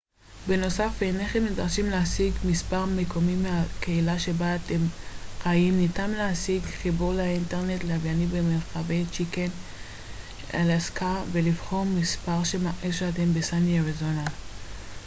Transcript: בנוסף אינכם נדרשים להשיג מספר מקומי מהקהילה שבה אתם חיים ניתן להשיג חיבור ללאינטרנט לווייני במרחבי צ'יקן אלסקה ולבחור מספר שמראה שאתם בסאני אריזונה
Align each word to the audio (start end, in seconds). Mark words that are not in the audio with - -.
בנוסף 0.47 1.01
אינכם 1.03 1.45
נדרשים 1.45 1.89
להשיג 1.89 2.33
מספר 2.45 2.85
מקומי 2.85 3.35
מהקהילה 3.35 4.19
שבה 4.19 4.55
אתם 4.55 4.77
חיים 5.39 5.77
ניתן 5.77 6.09
להשיג 6.11 6.61
חיבור 6.63 7.13
ללאינטרנט 7.13 7.83
לווייני 7.83 8.25
במרחבי 8.25 9.05
צ'יקן 9.11 9.49
אלסקה 10.53 11.15
ולבחור 11.31 11.85
מספר 11.85 12.43
שמראה 12.43 12.91
שאתם 12.93 13.33
בסאני 13.33 13.79
אריזונה 13.79 14.25